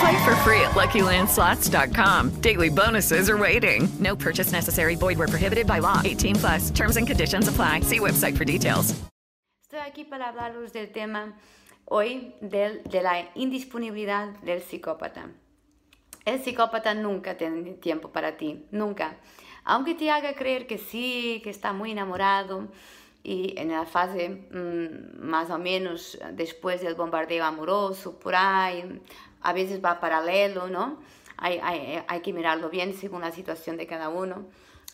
Play 0.00 0.24
for 0.24 0.34
free 0.36 0.60
at 0.60 0.72
LuckyLandSlots.com. 0.72 2.40
Daily 2.40 2.70
bonuses 2.70 3.28
are 3.28 3.38
waiting. 3.38 3.88
No 4.00 4.16
purchase 4.16 4.52
necessary. 4.52 4.96
Void 4.96 5.18
where 5.18 5.28
prohibited 5.28 5.66
by 5.66 5.80
law. 5.80 6.00
18 6.04 6.36
plus. 6.36 6.70
Terms 6.70 6.96
and 6.96 7.06
conditions 7.06 7.48
apply. 7.48 7.80
See 7.80 8.00
website 8.00 8.36
for 8.36 8.44
details. 8.44 8.94
Estoy 9.62 9.80
aquí 9.80 10.04
para 10.04 10.28
hablaros 10.28 10.72
del 10.72 10.92
tema 10.92 11.34
hoy 11.86 12.34
del, 12.40 12.82
de 12.84 13.02
la 13.02 13.28
indisponibilidad 13.34 14.28
del 14.42 14.62
psicópata. 14.62 15.30
El 16.24 16.42
psicópata 16.42 16.94
nunca 16.94 17.36
tiene 17.36 17.72
tiempo 17.74 18.08
para 18.10 18.36
ti, 18.36 18.66
nunca. 18.70 19.16
Aunque 19.64 19.94
te 19.94 20.10
haga 20.10 20.34
creer 20.34 20.66
que 20.66 20.78
sí, 20.78 21.40
que 21.42 21.50
está 21.50 21.72
muy 21.72 21.90
enamorado 21.90 22.68
y 23.22 23.54
en 23.58 23.70
la 23.70 23.84
fase 23.84 24.28
mmm, 24.28 25.26
más 25.26 25.50
o 25.50 25.58
menos 25.58 26.18
después 26.32 26.80
del 26.82 26.94
bombardeo 26.94 27.44
amoroso, 27.44 28.18
por 28.18 28.34
ahí, 28.34 29.00
a 29.44 29.52
veces 29.52 29.78
va 29.80 30.00
paralelo, 30.00 30.68
¿no? 30.68 30.98
Hay, 31.36 31.60
hay, 31.62 32.02
hay 32.06 32.20
que 32.20 32.32
mirarlo 32.32 32.70
bien 32.70 32.94
según 32.94 33.20
la 33.20 33.30
situación 33.30 33.76
de 33.76 33.86
cada 33.86 34.08
uno. 34.08 34.46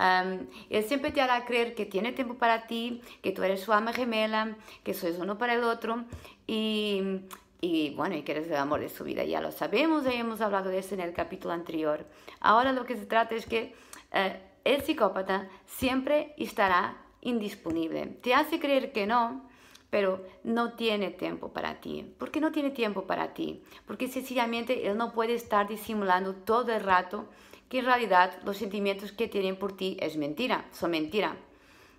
Um, 0.00 0.48
él 0.68 0.82
siempre 0.84 1.12
te 1.12 1.20
hará 1.20 1.44
creer 1.44 1.74
que 1.74 1.86
tiene 1.86 2.12
tiempo 2.12 2.34
para 2.34 2.66
ti, 2.66 3.02
que 3.22 3.30
tú 3.30 3.42
eres 3.44 3.60
su 3.60 3.72
alma 3.72 3.92
gemela, 3.92 4.56
que 4.82 4.94
sois 4.94 5.16
uno 5.18 5.38
para 5.38 5.54
el 5.54 5.62
otro 5.62 6.04
y, 6.46 7.20
y 7.60 7.90
bueno, 7.94 8.16
y 8.16 8.22
que 8.22 8.32
eres 8.32 8.48
el 8.48 8.56
amor 8.56 8.80
de 8.80 8.88
su 8.88 9.04
vida. 9.04 9.22
Ya 9.24 9.40
lo 9.40 9.52
sabemos, 9.52 10.02
ya 10.04 10.12
hemos 10.12 10.40
hablado 10.40 10.70
de 10.70 10.78
eso 10.78 10.94
en 10.94 11.02
el 11.02 11.12
capítulo 11.12 11.54
anterior. 11.54 12.04
Ahora 12.40 12.72
lo 12.72 12.84
que 12.84 12.96
se 12.96 13.06
trata 13.06 13.36
es 13.36 13.46
que 13.46 13.74
uh, 14.12 14.36
el 14.64 14.82
psicópata 14.82 15.48
siempre 15.66 16.34
estará 16.36 16.96
indisponible. 17.20 18.06
Te 18.22 18.34
hace 18.34 18.58
creer 18.58 18.90
que 18.92 19.06
no, 19.06 19.48
pero 19.92 20.24
no 20.42 20.72
tiene 20.72 21.10
tiempo 21.10 21.52
para 21.52 21.78
ti. 21.82 22.14
¿Por 22.16 22.30
qué 22.30 22.40
no 22.40 22.50
tiene 22.50 22.70
tiempo 22.70 23.02
para 23.02 23.34
ti? 23.34 23.62
Porque 23.86 24.08
sencillamente 24.08 24.88
él 24.88 24.96
no 24.96 25.12
puede 25.12 25.34
estar 25.34 25.68
disimulando 25.68 26.34
todo 26.34 26.72
el 26.72 26.82
rato 26.82 27.26
que 27.68 27.80
en 27.80 27.84
realidad 27.84 28.38
los 28.42 28.56
sentimientos 28.56 29.12
que 29.12 29.28
tienen 29.28 29.56
por 29.56 29.76
ti 29.76 29.98
es 30.00 30.16
mentira, 30.16 30.64
son 30.72 30.92
mentira. 30.92 31.36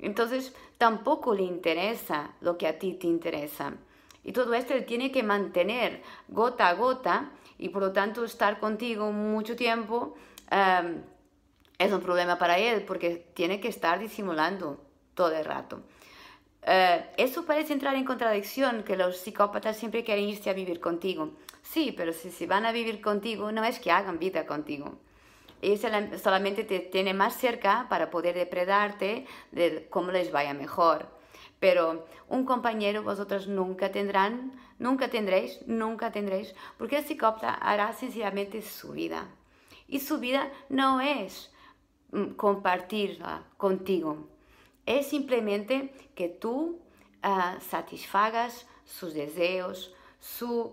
Entonces 0.00 0.52
tampoco 0.78 1.32
le 1.32 1.44
interesa 1.44 2.32
lo 2.40 2.58
que 2.58 2.66
a 2.66 2.76
ti 2.76 2.94
te 2.94 3.06
interesa. 3.06 3.74
Y 4.24 4.32
todo 4.32 4.52
esto 4.54 4.74
él 4.74 4.84
tiene 4.84 5.12
que 5.12 5.22
mantener 5.22 6.02
gota 6.26 6.66
a 6.66 6.74
gota 6.74 7.30
y 7.56 7.68
por 7.68 7.82
lo 7.82 7.92
tanto 7.92 8.24
estar 8.24 8.58
contigo 8.58 9.12
mucho 9.12 9.54
tiempo 9.54 10.16
um, 10.50 11.02
es 11.78 11.92
un 11.92 12.00
problema 12.00 12.36
para 12.36 12.58
él 12.58 12.82
porque 12.82 13.28
tiene 13.32 13.60
que 13.60 13.68
estar 13.68 14.00
disimulando 14.00 14.80
todo 15.14 15.30
el 15.30 15.44
rato. 15.44 15.84
Uh, 16.66 17.06
eso 17.16 17.46
parece 17.46 17.72
entrar 17.72 17.94
en 17.94 18.04
contradicción, 18.04 18.82
que 18.82 18.96
los 18.96 19.18
psicópatas 19.18 19.76
siempre 19.76 20.02
quieren 20.02 20.28
irse 20.28 20.50
a 20.50 20.52
vivir 20.52 20.80
contigo. 20.80 21.30
Sí, 21.62 21.94
pero 21.96 22.12
si 22.12 22.32
se 22.32 22.48
van 22.48 22.66
a 22.66 22.72
vivir 22.72 23.00
contigo, 23.00 23.52
no 23.52 23.62
es 23.62 23.78
que 23.78 23.92
hagan 23.92 24.18
vida 24.18 24.46
contigo. 24.46 24.98
Ellos 25.62 25.80
solamente 26.20 26.64
te 26.64 26.80
tienen 26.80 27.16
más 27.16 27.36
cerca 27.36 27.86
para 27.88 28.10
poder 28.10 28.34
depredarte 28.34 29.26
de 29.52 29.86
cómo 29.90 30.10
les 30.10 30.32
vaya 30.32 30.54
mejor. 30.54 31.08
Pero 31.60 32.06
un 32.28 32.44
compañero 32.44 33.02
vosotros 33.04 33.46
nunca 33.46 33.92
tendrán, 33.92 34.52
nunca 34.78 35.08
tendréis, 35.08 35.60
nunca 35.66 36.10
tendréis, 36.10 36.54
porque 36.78 36.98
el 36.98 37.04
psicópata 37.04 37.54
hará 37.54 37.92
sencillamente 37.92 38.60
su 38.60 38.92
vida. 38.92 39.28
Y 39.86 40.00
su 40.00 40.18
vida 40.18 40.50
no 40.68 41.00
es 41.00 41.52
compartirla 42.36 43.44
contigo. 43.56 44.35
Es 44.86 45.08
simplemente 45.08 45.92
que 46.14 46.28
tú 46.28 46.78
uh, 47.24 47.60
satisfagas 47.60 48.66
sus 48.84 49.14
deseos, 49.14 49.92
sus 50.20 50.70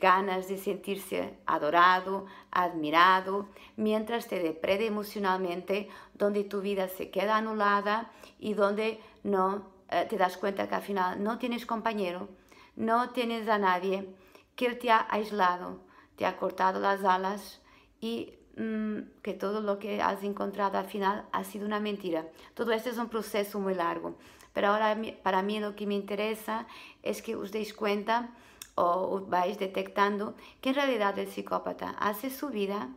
ganas 0.00 0.48
de 0.48 0.58
sentirse 0.58 1.36
adorado, 1.46 2.26
admirado, 2.50 3.48
mientras 3.76 4.28
te 4.28 4.40
deprede 4.40 4.86
emocionalmente, 4.86 5.88
donde 6.14 6.44
tu 6.44 6.60
vida 6.60 6.88
se 6.88 7.10
queda 7.10 7.36
anulada 7.36 8.10
y 8.38 8.54
donde 8.54 9.00
no 9.22 9.54
uh, 9.92 10.08
te 10.08 10.16
das 10.16 10.36
cuenta 10.36 10.68
que 10.68 10.74
al 10.74 10.82
final 10.82 11.22
no 11.22 11.38
tienes 11.38 11.64
compañero, 11.64 12.28
no 12.76 13.10
tienes 13.10 13.48
a 13.48 13.58
nadie, 13.58 14.14
que 14.56 14.66
él 14.66 14.78
te 14.78 14.90
ha 14.90 15.06
aislado, 15.10 15.80
te 16.16 16.26
ha 16.26 16.36
cortado 16.36 16.80
las 16.80 17.04
alas 17.04 17.62
y 18.00 18.34
que 18.56 19.34
todo 19.34 19.60
lo 19.60 19.78
que 19.78 20.00
has 20.00 20.22
encontrado 20.22 20.78
al 20.78 20.86
final 20.86 21.26
ha 21.32 21.44
sido 21.44 21.66
una 21.66 21.80
mentira. 21.80 22.28
Todo 22.54 22.72
esto 22.72 22.90
es 22.90 22.98
un 22.98 23.08
proceso 23.08 23.58
muy 23.58 23.74
largo. 23.74 24.14
Pero 24.52 24.68
ahora 24.68 24.96
para 25.22 25.42
mí 25.42 25.58
lo 25.58 25.74
que 25.74 25.86
me 25.86 25.94
interesa 25.94 26.66
es 27.02 27.20
que 27.22 27.34
os 27.34 27.50
deis 27.50 27.74
cuenta 27.74 28.30
o 28.76 29.20
vais 29.26 29.58
detectando 29.58 30.34
que 30.60 30.70
en 30.70 30.76
realidad 30.76 31.18
el 31.18 31.28
psicópata 31.28 31.90
hace 31.98 32.30
su 32.30 32.50
vida, 32.50 32.88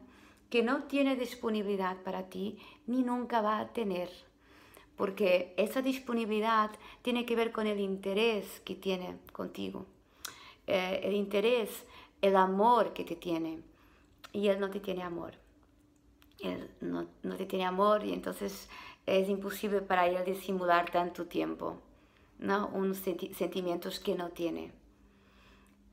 que 0.50 0.63
no 0.63 0.84
tiene 0.84 1.16
disponibilidad 1.16 1.97
para 2.03 2.29
ti 2.29 2.59
ni 2.85 3.01
nunca 3.01 3.41
va 3.41 3.59
a 3.59 3.74
tener. 3.74 4.09
Porque 4.95 5.53
esa 5.57 5.81
disponibilidad 5.81 6.72
tiene 7.01 7.25
que 7.25 7.35
ver 7.35 7.51
con 7.51 7.68
el 7.68 7.79
interés 7.79 8.62
que 8.62 8.75
tiene 8.75 9.18
contigo. 9.31 9.85
Eh, 10.68 11.01
el 11.03 11.13
interés, 11.13 11.85
el 12.22 12.35
amor 12.35 12.94
que 12.94 13.03
te 13.03 13.16
tiene. 13.16 13.59
Y 14.34 14.47
él 14.50 14.59
no 14.59 14.69
te 14.69 14.79
tiene 14.79 15.03
amor 15.03 15.46
él 16.39 16.69
no, 16.81 17.07
no, 17.23 17.35
te 17.35 17.45
tiene 17.45 17.65
amor 17.65 18.03
y 18.03 18.13
entonces 18.13 18.69
es 19.05 19.29
imposible 19.29 19.81
para 19.81 20.07
él 20.07 20.23
disimular 20.25 20.89
tanto 20.91 21.25
tiempo, 21.25 21.79
¿no? 22.39 22.67
Unos 22.73 22.97
senti 22.97 23.33
sentimientos 23.33 23.99
que 23.99 24.15
no 24.15 24.29
tiene. 24.29 24.71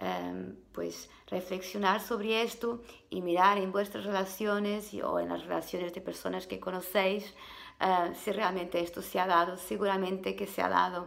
Um, 0.01 0.57
pues 0.73 1.09
reflexionar 1.29 2.01
sobre 2.01 2.43
esto 2.43 2.83
y 3.11 3.23
mirar 3.23 3.59
en 3.59 3.71
vuestras 3.71 4.05
relaciones 4.05 4.93
o 4.95 5.21
en 5.21 5.29
las 5.29 5.45
relaciones 5.45 5.95
de 5.95 6.01
personas 6.01 6.49
que 6.49 6.59
conocéis 6.59 7.33
uh, 7.81 8.13
si 8.13 8.33
realmente 8.33 8.81
esto 8.81 9.03
se 9.03 9.21
ha 9.21 9.27
dado, 9.27 9.57
seguramente 9.57 10.35
que 10.35 10.49
se 10.49 10.63
ha 10.63 10.69
dado. 10.69 11.05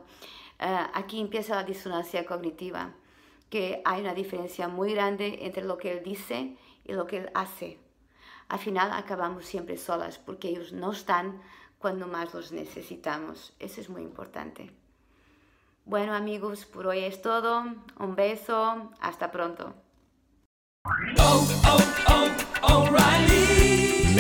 Uh, 0.59 0.87
aquí 0.93 1.19
empieza 1.19 1.55
la 1.55 1.63
disonancia 1.65 2.25
cognitiva, 2.25 2.93
que 3.49 3.81
hay 3.83 4.01
una 4.01 4.13
diferencia 4.13 4.69
muy 4.69 4.93
grande 4.93 5.39
entre 5.41 5.65
lo 5.65 5.77
que 5.77 5.91
él 5.91 6.03
dice 6.03 6.55
y 6.85 6.93
lo 6.93 7.05
que 7.05 7.17
él 7.17 7.29
hace 7.33 7.77
al 8.49 8.59
final 8.59 8.91
acabamos 8.93 9.45
siempre 9.45 9.77
solas 9.77 10.17
porque 10.17 10.49
ellos 10.49 10.71
no 10.73 10.91
están 10.91 11.41
cuando 11.79 12.07
más 12.07 12.33
los 12.33 12.51
necesitamos. 12.51 13.53
Eso 13.59 13.81
es 13.81 13.89
muy 13.89 14.01
importante. 14.01 14.71
Bueno 15.85 16.13
amigos, 16.13 16.65
por 16.65 16.88
hoy 16.88 16.99
es 16.99 17.21
todo. 17.21 17.63
Un 17.99 18.15
beso. 18.15 18.91
Hasta 18.99 19.31
pronto. 19.31 19.73